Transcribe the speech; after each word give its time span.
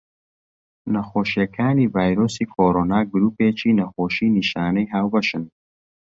نەخۆشیەکانی 0.93 1.91
ڤایرۆسی 1.93 2.45
کۆڕۆنا 2.53 2.99
گرووپێکی 3.11 3.77
نەخۆشی 3.79 4.33
نیشانەی 4.37 4.91
هاوبەشن. 4.93 5.43